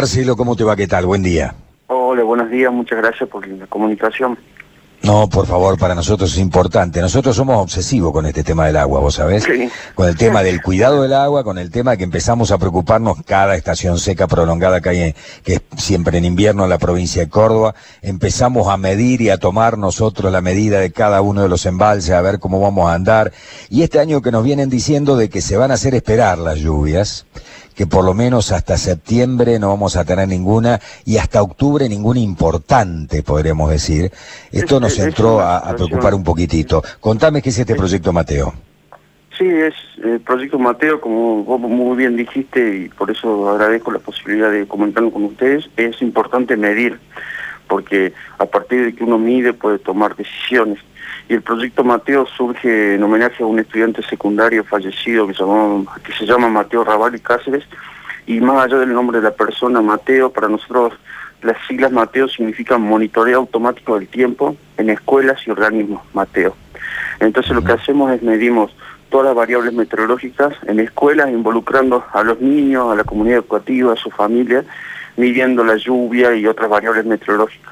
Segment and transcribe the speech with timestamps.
[0.00, 0.76] Marcelo, ¿cómo te va?
[0.76, 1.06] ¿Qué tal?
[1.06, 1.56] Buen día.
[1.88, 4.38] Hola, buenos días, muchas gracias por la comunicación.
[5.02, 7.00] No, por favor, para nosotros es importante.
[7.00, 9.42] Nosotros somos obsesivos con este tema del agua, ¿vos sabés?
[9.42, 9.68] Sí.
[9.96, 13.56] Con el tema del cuidado del agua, con el tema que empezamos a preocuparnos cada
[13.56, 17.28] estación seca prolongada que hay, en- que es siempre en invierno en la provincia de
[17.28, 17.74] Córdoba.
[18.00, 22.12] Empezamos a medir y a tomar nosotros la medida de cada uno de los embalses,
[22.12, 23.32] a ver cómo vamos a andar.
[23.68, 26.58] Y este año que nos vienen diciendo de que se van a hacer esperar las
[26.58, 27.26] lluvias,
[27.78, 32.18] que por lo menos hasta septiembre no vamos a tener ninguna y hasta octubre ninguna
[32.18, 34.10] importante, podríamos decir.
[34.50, 36.82] Esto Es- nos entró a, a preocupar un poquitito.
[36.98, 38.52] Contame qué es este proyecto, Mateo.
[39.38, 44.00] Sí, es el proyecto Mateo, como vos muy bien dijiste, y por eso agradezco la
[44.00, 46.98] posibilidad de comentarlo con ustedes, es importante medir,
[47.68, 50.80] porque a partir de que uno mide puede tomar decisiones.
[51.28, 55.86] Y el proyecto Mateo surge en homenaje a un estudiante secundario fallecido que se, llamó-
[56.02, 57.64] que se llama Mateo Raval y Cáceres,
[58.26, 60.94] y más allá del nombre de la persona Mateo, para nosotros
[61.42, 66.56] las siglas Mateo significan monitoreo automático del tiempo en escuelas y organismos Mateo.
[67.20, 68.74] Entonces lo que hacemos es medimos
[69.10, 73.96] todas las variables meteorológicas en escuelas, involucrando a los niños, a la comunidad educativa, a
[73.96, 74.64] su familia,
[75.16, 77.67] midiendo la lluvia y otras variables meteorológicas.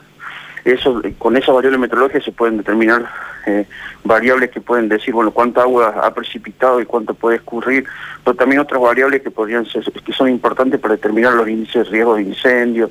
[0.67, 3.09] Eso, con esas variables meteorológicas se pueden determinar
[3.47, 3.65] eh,
[4.03, 7.87] variables que pueden decir, bueno, cuánta agua ha precipitado y cuánto puede escurrir,
[8.25, 11.91] pero también otras variables que podrían ser, que son importantes para determinar los índices de
[11.93, 12.91] riesgo de incendio.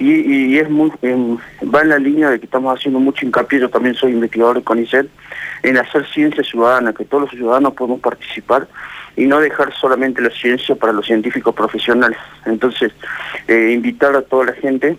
[0.00, 0.90] Y, es muy,
[1.72, 4.64] va en la línea de que estamos haciendo mucho hincapié, yo también soy investigador de
[4.64, 5.08] CONICET,
[5.62, 8.66] en hacer ciencia ciudadana, que todos los ciudadanos podemos participar
[9.16, 12.18] y no dejar solamente la ciencia para los científicos profesionales.
[12.46, 12.90] Entonces,
[13.46, 14.98] eh, invitar a toda la gente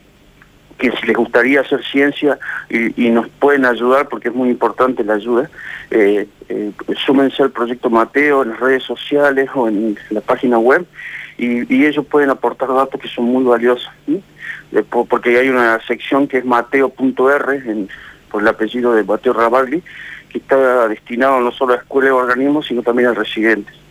[0.78, 2.38] que si les gustaría hacer ciencia
[2.70, 5.50] y, nos pueden ayudar, porque es muy importante la ayuda,
[5.92, 6.72] eh, eh,
[7.06, 10.86] súmense al proyecto Mateo en las redes sociales o en la página web
[11.38, 13.90] y, ellos pueden aportar datos que son muy valiosos,
[15.10, 17.88] porque hay una sección que es mateo.r,
[18.30, 19.84] por el apellido de Mateo Ravalli,
[20.30, 23.83] que está destinado no solo a escuelas y organismos, sino también a residentes.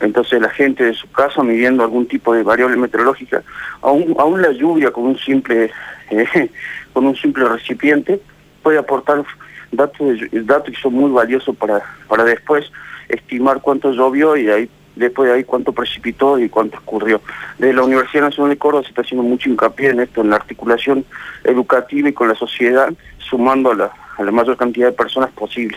[0.00, 3.42] Entonces la gente de su casa midiendo algún tipo de variable meteorológica,
[3.82, 5.70] aún, la lluvia con un simple
[6.10, 6.50] eh,
[6.92, 8.20] con un simple recipiente
[8.62, 9.24] puede aportar
[9.72, 12.70] datos, datos que son muy valiosos para, para después
[13.08, 17.20] estimar cuánto llovió y ahí, después de ahí cuánto precipitó y cuánto escurrió.
[17.58, 20.36] Desde la Universidad Nacional de Córdoba se está haciendo mucho hincapié en esto, en la
[20.36, 21.04] articulación
[21.44, 25.76] educativa y con la sociedad, sumando a la, a la mayor cantidad de personas posible.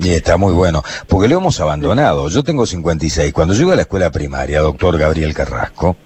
[0.00, 2.28] Y está muy bueno, porque lo hemos abandonado.
[2.28, 3.32] Yo tengo 56.
[3.32, 5.96] Cuando yo iba a la escuela primaria, doctor Gabriel Carrasco,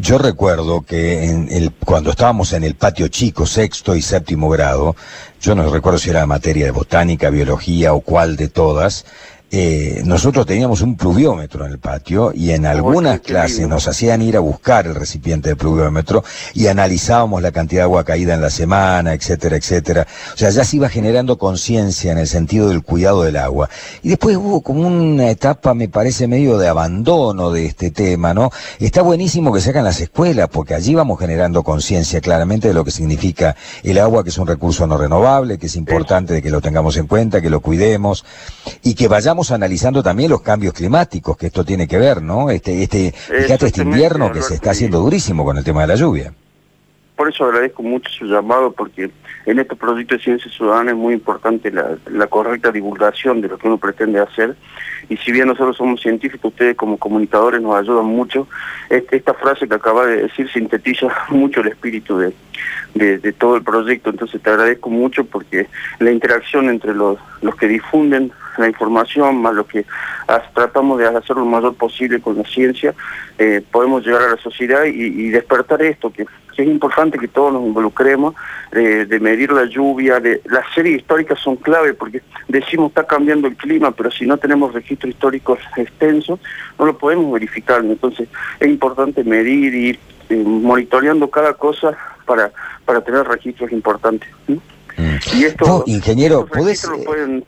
[0.00, 4.94] yo recuerdo que en el, cuando estábamos en el patio chico, sexto y séptimo grado,
[5.40, 9.04] yo no recuerdo si era materia de botánica, biología o cuál de todas,
[9.50, 13.88] eh, nosotros teníamos un pluviómetro en el patio y en algunas qué- qué clases nos
[13.88, 16.22] hacían ir a buscar el recipiente de pluviómetro
[16.54, 20.06] y analizábamos la cantidad de agua caída en la semana, etcétera, etcétera.
[20.34, 23.70] O sea, ya se iba generando conciencia en el sentido del cuidado del agua.
[24.02, 28.50] Y después hubo como una etapa, me parece, medio de abandono de este tema, ¿no?
[28.78, 32.84] Está buenísimo que se hagan las escuelas, porque allí vamos generando conciencia claramente de lo
[32.84, 36.50] que significa el agua, que es un recurso no renovable, que es importante de que
[36.50, 38.24] lo tengamos en cuenta, que lo cuidemos
[38.82, 42.50] y que vayamos analizando también los cambios climáticos, que esto tiene que ver, ¿no?
[42.50, 45.94] Este, este, fíjate este invierno que se está haciendo durísimo con el tema de la
[45.94, 46.32] lluvia.
[47.18, 49.10] Por eso agradezco mucho su llamado, porque
[49.44, 53.66] en este proyecto de Ciencia Ciudadana es muy importante la, correcta divulgación de lo que
[53.66, 54.54] uno pretende hacer.
[55.08, 58.46] Y si bien nosotros somos científicos, ustedes como comunicadores nos ayudan mucho.
[58.88, 62.32] Este- esta frase que acaba de decir sintetiza mucho el espíritu de,
[62.94, 64.10] de, todo el proyecto.
[64.10, 65.66] Entonces te agradezco mucho porque
[65.98, 69.84] la interacción entre los, los que difunden la información, más los que
[70.54, 72.94] tratamos de hacer lo mayor posible con la ciencia,
[73.38, 76.24] eh, podemos llegar a la sociedad y, y despertar esto, que,
[76.58, 78.34] que es importante que todos nos involucremos,
[78.72, 83.46] eh, de medir la lluvia, de las series históricas son clave porque decimos está cambiando
[83.46, 86.40] el clima, pero si no tenemos registros históricos extensos,
[86.76, 87.80] no lo podemos verificar.
[87.84, 89.98] Entonces es importante medir y ir
[90.30, 91.96] eh, monitoreando cada cosa
[92.26, 92.50] para,
[92.84, 94.28] para tener registros importantes.
[94.48, 94.54] ¿sí?
[94.96, 95.38] Mm.
[95.38, 97.44] Y esto, ingeniero, estos ¿podés, registros eh, pueden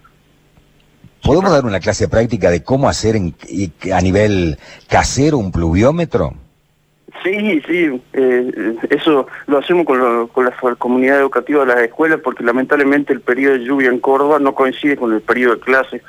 [1.21, 3.35] ¿Podemos dar una clase práctica de cómo hacer en-
[3.93, 4.57] a nivel
[4.89, 6.33] casero un pluviómetro?
[7.23, 10.01] Sí, sí, eh, eso lo hacemos con,
[10.45, 14.55] la comunidad educativa de las escuelas porque lamentablemente el periodo de lluvia en Córdoba no
[14.55, 16.03] coincide con el periodo de clase.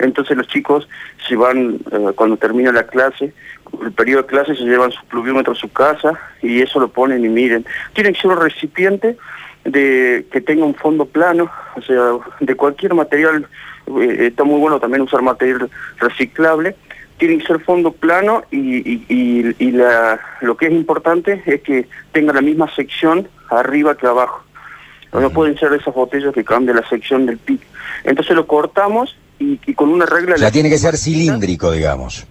[0.00, 0.88] Entonces los chicos
[1.28, 3.32] se van, eh, cuando termina la clase,
[3.80, 7.24] el periodo de clase se llevan su pluviómetro a su casa y eso lo ponen
[7.24, 7.64] y miren.
[7.92, 9.16] Tiene que ser un recipiente
[9.64, 13.46] de que tenga un fondo plano, o sea, de cualquier material,
[14.00, 16.74] eh, está muy bueno también usar material reciclable,
[17.18, 22.42] tiene que ser fondo plano y, la, lo que es importante es que tenga la
[22.42, 24.42] misma sección arriba que abajo.
[25.12, 27.60] No pueden ser esas botellas que cambian la sección del pic.
[28.04, 30.34] Entonces lo cortamos y, con una regla...
[30.34, 32.26] O sea, tiene que ser cilíndrico, digamos.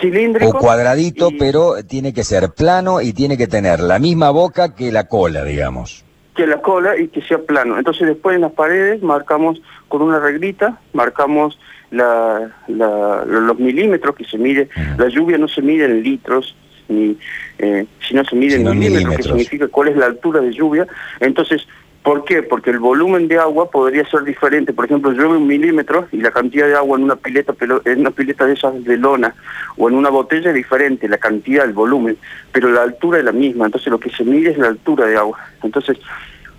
[0.00, 0.58] Cilíndrico.
[0.58, 4.92] O cuadradito, pero tiene que ser plano y tiene que tener la misma boca que
[4.92, 6.04] la cola, digamos.
[6.36, 7.78] Que la cola y que sea plano.
[7.78, 11.58] Entonces después en las paredes marcamos con una reglita, marcamos
[11.94, 14.68] la, los milímetros que se mide,
[14.98, 16.54] la lluvia no se mide en litros,
[16.88, 17.16] ni
[17.58, 20.86] eh, sino se mide en milímetros, que significa cuál es la altura de lluvia.
[21.20, 21.66] Entonces,
[22.02, 22.42] ¿por qué?
[22.42, 24.72] Porque el volumen de agua podría ser diferente.
[24.72, 27.54] Por ejemplo, llueve un milímetro y la cantidad de agua en una pileta,
[27.84, 29.34] en una pileta de esas de lona
[29.76, 32.16] o en una botella es diferente, la cantidad, el volumen,
[32.52, 33.66] pero la altura es la misma.
[33.66, 35.38] Entonces, lo que se mide es la altura de agua.
[35.62, 35.98] Entonces,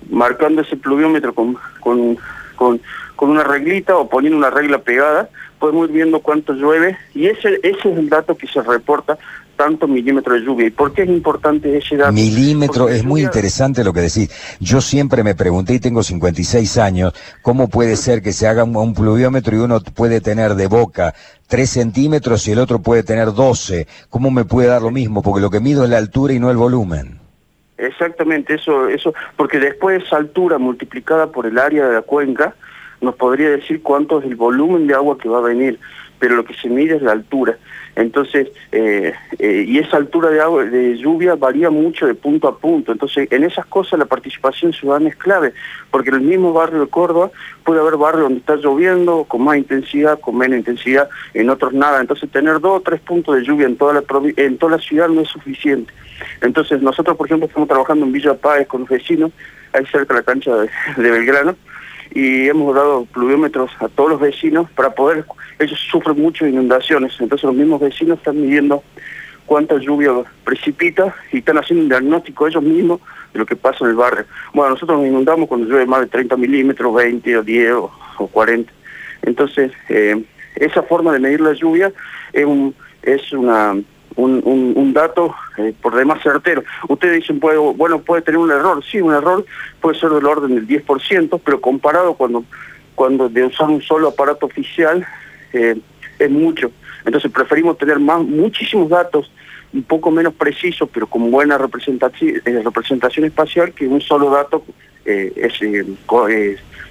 [0.10, 2.18] marcando ese pluviómetro con, con,
[2.56, 2.82] con
[3.16, 5.30] con una reglita o poniendo una regla pegada,
[5.60, 9.18] podemos ir viendo cuánto llueve y ese, ese es el dato que se reporta
[9.56, 10.68] tanto milímetro de lluvia.
[10.68, 12.12] ¿Y por qué es importante ese dato?
[12.12, 14.30] Milímetro, es muy interesante lo que decís.
[14.60, 18.94] Yo siempre me pregunté, y tengo 56 años, ¿cómo puede ser que se haga un,
[18.94, 21.14] pluviómetro y uno puede tener de boca
[21.48, 23.88] 3 centímetros y el otro puede tener 12?
[24.10, 25.22] ¿Cómo me puede dar lo mismo?
[25.22, 27.20] Porque lo que mido es la altura y no el volumen.
[27.78, 32.56] Exactamente, eso, eso, porque después esa altura multiplicada por el área de la cuenca,
[33.02, 35.80] nos podría decir cuánto es el volumen de agua que va a venir,
[36.20, 37.58] pero lo que se mide es la altura.
[37.96, 42.58] Entonces, eh, eh, y esa altura de, agua, de lluvia varía mucho de punto a
[42.58, 42.92] punto.
[42.92, 45.54] Entonces, en esas cosas la participación ciudadana es clave,
[45.92, 47.32] porque en el mismo barrio de Córdoba
[47.64, 52.02] puede haber barrios donde está lloviendo con más intensidad, con menos intensidad, en otros nada.
[52.02, 54.04] Entonces, tener dos o tres puntos de lluvia en toda la,
[54.36, 55.94] en toda la ciudad no es suficiente.
[56.42, 59.32] Entonces, nosotros, por ejemplo, estamos trabajando en Villa Páez con los vecinos,
[59.72, 60.70] ahí cerca de la cancha de
[61.12, 61.56] Belgrano,
[62.16, 65.26] y hemos dado pluviómetros a todos los vecinos para poder,
[65.60, 68.82] ellos sufren mucho inundaciones, entonces los mismos vecinos están midiendo
[69.46, 70.12] cuánta lluvia
[70.46, 73.02] precipita y están haciendo un diagnóstico ellos mismos
[73.34, 74.26] de lo que pasa en el barrio.
[74.54, 78.72] Bueno, nosotros nos inundamos cuando llueve más de 30 milímetros, 20 o 10 o, 40.
[79.24, 80.24] Entonces, eh,
[80.56, 81.92] esa forma de medir la lluvia
[82.32, 82.74] es, un,
[83.04, 83.76] es una
[84.16, 86.64] un, dato eh, por demás certero.
[86.88, 88.84] Ustedes dicen, puede, bueno, puede tener un error.
[88.90, 89.46] Sí, un error
[89.82, 92.44] puede ser del orden del 10%, pero comparado cuando,
[92.96, 95.06] cuando de usar un solo aparato oficial
[95.54, 95.78] eh,
[96.20, 96.72] es mucho.
[97.06, 99.32] Entonces preferimos tener más, muchísimos datos
[99.74, 104.64] un poco menos precisos, pero con buena representación, eh, representación espacial, que un solo dato
[105.04, 105.54] es,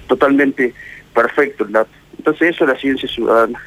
[0.07, 0.73] totalmente
[1.13, 1.89] perfecto el dato.
[2.17, 3.59] Entonces eso es la ciencia ciudadana.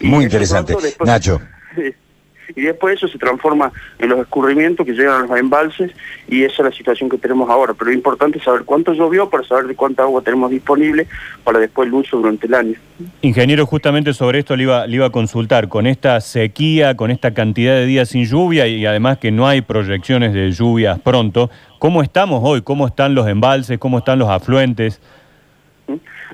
[0.00, 0.74] Muy interesante.
[1.04, 1.40] Nacho
[2.54, 5.92] y después eso se transforma en los escurrimientos que llegan a los embalses
[6.28, 7.74] y esa es la situación que tenemos ahora.
[7.74, 11.06] Pero lo importante es saber cuánto llovió para saber de cuánta agua tenemos disponible
[11.44, 12.74] para después el uso durante el año.
[13.22, 17.34] Ingeniero, justamente sobre esto le iba, le iba a consultar, con esta sequía, con esta
[17.34, 22.02] cantidad de días sin lluvia y además que no hay proyecciones de lluvias pronto, ¿cómo
[22.02, 22.62] estamos hoy?
[22.62, 23.78] ¿Cómo están los embalses?
[23.78, 25.00] ¿Cómo están los afluentes?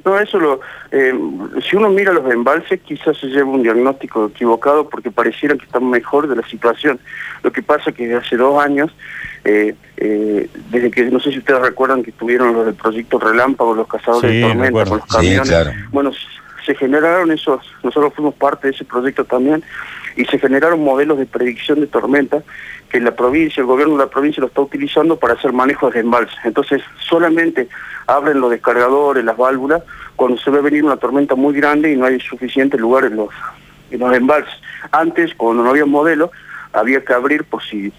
[0.05, 0.61] No, eso lo,
[0.91, 1.15] eh,
[1.69, 5.89] si uno mira los embalses quizás se lleva un diagnóstico equivocado porque pareciera que están
[5.89, 6.99] mejor de la situación.
[7.43, 8.95] Lo que pasa es que desde hace dos años,
[9.45, 13.75] eh, eh, desde que, no sé si ustedes recuerdan que tuvieron los del proyecto Relámpago,
[13.75, 16.11] los cazadores de tormenta con los camiones, bueno,
[16.65, 19.63] se generaron esos, nosotros fuimos parte de ese proyecto también,
[20.17, 22.43] y se generaron modelos de predicción de tormenta
[22.91, 26.01] que la provincia, el gobierno de la provincia lo está utilizando para hacer manejo de
[26.01, 26.39] embalses.
[26.45, 27.69] Entonces, solamente
[28.07, 29.83] abren los descargadores, las válvulas,
[30.15, 33.31] cuando se ve venir una tormenta muy grande y no hay suficiente lugar en los,
[33.91, 34.55] en los embalses.
[34.93, 36.31] Antes, cuando no había modelo,
[36.73, 37.93] había que abrir por si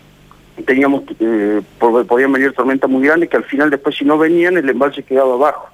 [0.65, 4.69] teníamos, eh, podían venir tormentas muy grandes, que al final después si no venían, el
[4.69, 5.69] embalse quedaba abajo.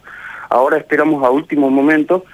[0.49, 2.25] Ahora esperamos a último momento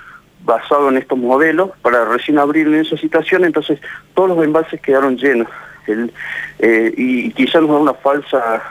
[0.47, 3.79] basado en estos modelos para recién abrir en esa situación, entonces
[4.15, 5.49] todos los embalses quedaron llenos.
[6.59, 8.61] Eh, y, quizás nos da una falsa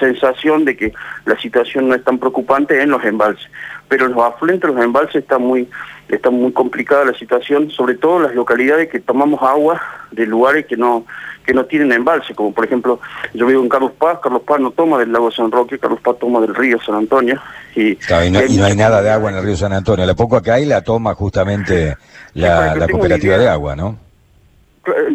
[0.00, 0.92] sensación de que
[1.26, 3.48] la situación no es tan preocupante en los embalses,
[3.88, 5.68] pero en los afluentes, los embalses está muy,
[6.08, 9.80] está muy complicada la situación, sobre todo en las localidades que tomamos agua
[10.10, 11.06] de lugares que no,
[11.46, 13.00] que no tienen embalse, como por ejemplo,
[13.34, 16.16] yo vivo en Carlos Paz, Carlos Paz no toma del lago San Roque, Carlos Paz
[16.18, 17.40] toma del río San Antonio.
[17.76, 20.64] Y, no, hay nada de agua en el río San Antonio, la poco que hay
[20.64, 21.96] la toma justamente
[22.34, 23.96] la, cooperativa de agua, ¿no?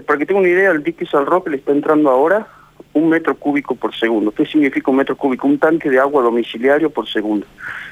[0.06, 2.48] Para que tenga una idea, el dique San Roque le está entrando ahora
[2.94, 4.32] un metro cúbico por segundo.
[4.32, 5.48] ¿Qué significa un metro cúbico?
[5.48, 7.46] Un tanque de agua domiciliario por segundo.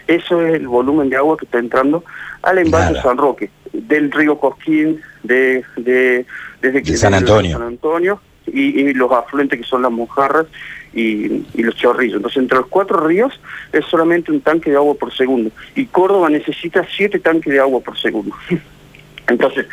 [0.08, 2.04] Eso es el volumen de agua que está entrando
[2.42, 6.26] al embalse San Roque, del río Cosquín, de, de,
[6.62, 7.58] desde San Antonio.
[7.58, 10.46] San Antonio y, los afluentes que son las mojarras
[10.94, 12.18] y, los chorrillos.
[12.18, 13.40] Entonces, entre los cuatro ríos
[13.72, 15.52] es solamente un tanque de agua por segundo.
[15.76, 18.36] Y Córdoba necesita siete tanques de agua por segundo.
[19.28, 19.68] Entonces,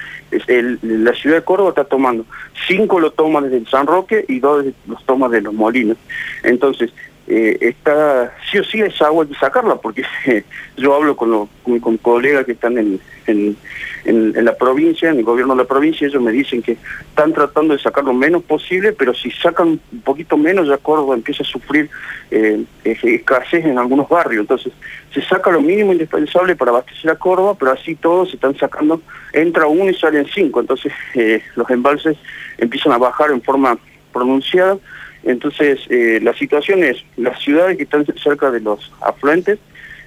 [0.83, 2.25] la ciudad de Córdoba está tomando,
[2.69, 5.97] cinco lo toma desde el San Roque y dos los toma de los molinos.
[6.43, 6.93] Entonces,
[7.33, 10.03] eh, está, sí o sí esa agua hay que sacarla, porque
[10.77, 11.49] yo hablo con,
[11.81, 16.21] con, colegas que están en, en, la provincia, en el gobierno de la provincia, ellos
[16.21, 16.77] me dicen que
[17.09, 21.15] están tratando de sacar lo menos posible, pero si sacan un poquito menos, ya Córdoba
[21.15, 21.89] empieza a sufrir
[22.33, 24.41] eh, escasez en algunos barrios.
[24.41, 24.73] Entonces,
[25.15, 29.01] se saca lo mínimo indispensable para abastecer a Córdoba, pero así todos se están sacando,
[29.33, 32.17] entra uno y salen cinco, entonces eh, los embalses
[32.59, 33.79] empiezan a bajar en forma
[34.13, 34.77] pronunciada
[35.25, 39.59] entonces, eh, la situación es, las ciudades que están cerca de los afluentes,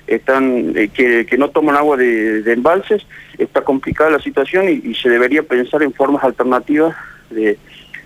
[0.07, 3.05] están eh, que, no toman agua de, embalses,
[3.37, 6.95] está complicada la situación y, se debería pensar en formas alternativas
[7.29, 7.57] de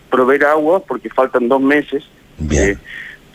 [0.09, 2.03] proveer agua, porque faltan dos meses.
[2.37, 2.79] Bien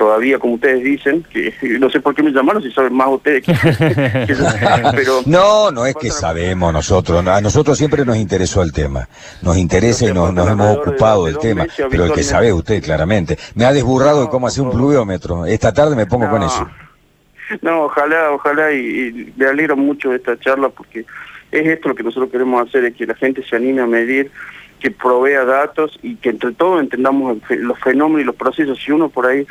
[0.02, 3.44] todavía, como ustedes dicen, que no sé por qué me llamaron si saben más ustedes
[3.44, 3.52] que,
[4.96, 9.08] pero No, no es que sabemos nosotros, a nosotros siempre nos interesó el tema,
[9.42, 13.38] nos interesa y nos, hemos ocupado del tema, pero el que sabe usted claramente.
[13.54, 16.68] Me ha desburrado de cómo hacer un pluviómetro, esta tarde me pongo con eso.
[17.60, 21.04] No, ojalá, ojalá, y, me alegro mucho de esta charla porque
[21.52, 24.32] es esto lo que nosotros queremos hacer, es que la gente se anime a medir
[24.82, 28.82] que provea datos y que entre todos entendamos los fenómenos y los procesos.
[28.84, 29.46] Si uno por ahí,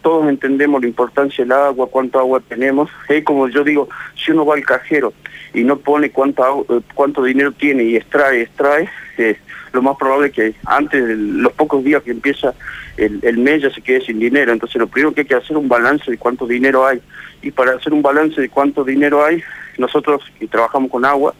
[0.00, 4.46] todos entendemos la importancia del agua, cuánto agua tenemos, es como yo digo, si uno
[4.46, 5.12] va al cajero
[5.52, 9.36] y no pone cuánto, eh, cuánto dinero tiene y extrae, extrae, eh,
[9.74, 12.54] lo más probable es que antes de los pocos días que empieza
[12.96, 14.52] el, el mes ya se quede sin dinero.
[14.52, 17.02] Entonces lo primero que hay que hacer es un balance de cuánto dinero hay.
[17.42, 19.42] Y para hacer un balance de cuánto dinero hay,
[19.76, 21.34] nosotros que trabajamos con agua,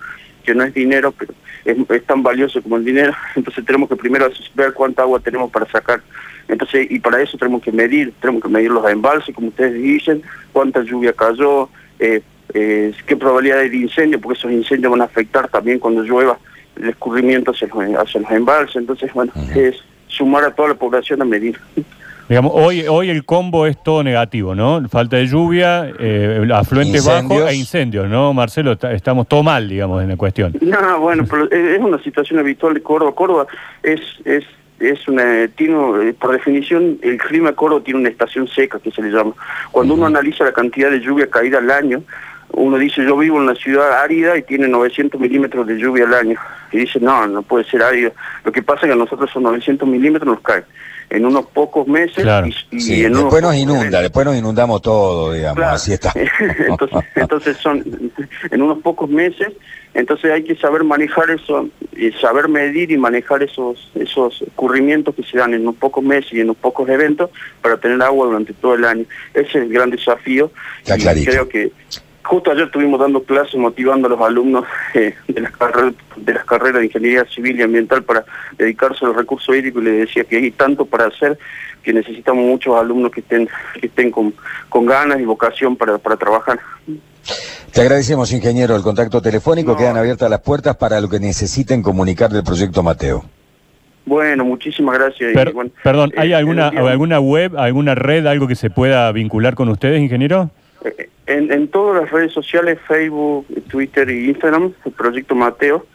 [0.47, 1.35] que no es dinero, pero
[1.65, 5.67] es, tan valioso como el dinero, entonces tenemos que primero ver cuánta agua tenemos para
[5.67, 6.01] sacar.
[6.49, 10.23] Entonces, y para eso tenemos que medir, tenemos que medir los embalses, como ustedes dicen,
[10.53, 12.23] cuánta lluvia cayó, eh,
[12.55, 16.39] eh, qué probabilidad hay de incendio, porque esos incendios van a afectar también cuando llueva
[16.77, 18.77] el escurrimiento hacia los, los embalses.
[18.77, 19.77] Entonces, bueno, es
[20.07, 21.59] sumar a toda la población a medir.
[22.29, 24.89] Digamos, hoy, hoy el combo es todo negativo, ¿no?
[24.89, 28.73] Falta de lluvia, eh, afluentes bajos e incendios, ¿no, Marcelo?
[28.73, 30.53] estamos todo mal, digamos, en la cuestión.
[30.61, 33.15] No, bueno, pero es una situación habitual de Córdoba.
[33.15, 33.47] Córdoba
[33.85, 34.45] es, es,
[34.81, 39.03] es una, tiene, por definición, el clima de Córdoba tiene una estación seca, que se
[39.03, 39.33] le llama.
[39.71, 42.03] Cuando uno analiza la cantidad de lluvia caída al año,
[42.55, 46.15] uno dice, yo vivo en una ciudad árida y tiene 900 milímetros de lluvia al
[46.15, 46.41] año.
[46.73, 48.11] Y dice, no, no puede ser árido.
[48.45, 50.65] Lo que pasa es que a nosotros esos 900 milímetros nos caen
[51.11, 52.27] en unos pocos meses.
[52.71, 56.13] Y, después nos inunda, después nos inundamos todo, digamos, así está.
[57.15, 58.13] entonces, son
[58.51, 59.53] en unos pocos meses,
[59.95, 65.23] entonces hay que saber manejar eso, y saber medir y manejar esos esos ocurrimientos que
[65.23, 67.31] se dan en unos pocos meses y en unos pocos eventos
[67.63, 69.05] para tener agua durante todo el año.
[69.33, 70.51] Ese es el gran desafío.
[70.87, 71.73] y creo que
[72.27, 74.65] Justo ayer estuvimos dando clases motivando a los alumnos
[74.95, 78.25] eh, de, las carreras, de las carreras de Ingeniería Civil y Ambiental para
[78.59, 81.39] dedicarse a los recursos hídricos y les decía que hay tanto para hacer
[81.85, 83.49] que necesitamos muchos alumnos que estén,
[83.81, 84.35] que estén con,
[84.69, 86.59] con ganas y vocación para, para trabajar.
[87.73, 89.77] Te agradecemos, ingeniero, el contacto telefónico.
[89.77, 93.25] Quedan abiertas las puertas para lo que necesiten comunicar del proyecto Mateo.
[94.05, 95.33] Bueno, muchísimas gracias.
[95.85, 100.01] perdón, ¿hay eh, alguna, alguna web, alguna red, algo que se pueda vincular con ustedes,
[100.01, 100.51] ingeniero?
[101.27, 105.87] En, todas las redes sociales, Facebook, Twitter y Instagram, el Proyecto Mateo,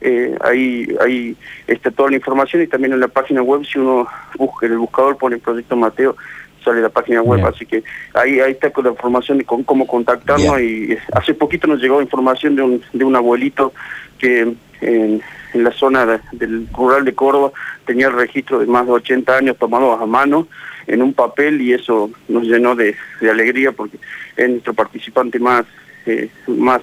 [0.00, 4.06] eh, ahí, ahí está toda la información y también en la página web, si uno
[4.36, 6.16] busca en el buscador pone Proyecto Mateo,
[6.64, 7.82] sale la página web, así que
[8.14, 12.56] ahí, ahí está con la información de cómo contactarnos y hace poquito nos llegó información
[12.56, 13.72] de un, de un abuelito
[14.18, 15.22] que en,
[15.52, 17.50] la zona del rural de Córdoba
[17.84, 20.46] tenía el registro de más de 80 años tomados a mano
[20.86, 23.98] en un papel y eso nos llenó de, alegría porque
[24.36, 25.64] es nuestro participante más,
[26.06, 26.82] eh, más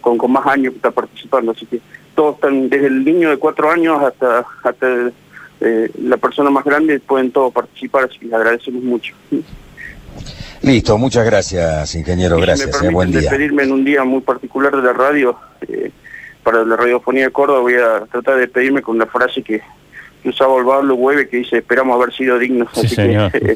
[0.00, 1.52] con, con más años que está participando.
[1.52, 1.80] Así que
[2.14, 5.10] todos están, desde el niño de cuatro años hasta, hasta
[5.60, 9.14] eh, la persona más grande, pueden todos participar, así que les agradecemos mucho.
[10.62, 12.78] Listo, muchas gracias, ingeniero, gracias.
[12.78, 13.20] Si eh, buen día.
[13.20, 15.36] despedirme en un día muy particular de la radio,
[16.44, 19.62] para la radiofonía de Córdoba, voy a tratar de despedirme con una frase que
[20.24, 22.68] que usaba el Pablo Hueve que dice esperamos haber sido dignos.
[22.76, 23.54] así que,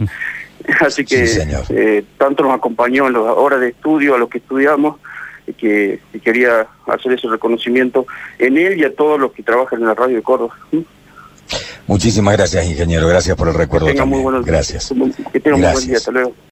[0.81, 1.25] así que
[1.71, 4.97] eh, tanto nos acompañó en las horas de estudio, a los que estudiamos,
[5.57, 8.07] que, quería hacer ese reconocimiento
[8.39, 10.55] en él y a todos los que trabajan en la radio de Córdoba.
[11.87, 13.09] Muchísimas gracias, ingeniero.
[13.09, 13.87] Gracias por el recuerdo.
[13.87, 14.93] Que tenga muy buenos Gracias.
[15.33, 15.97] Que tenga muy buen día.
[15.97, 16.35] Hasta luego.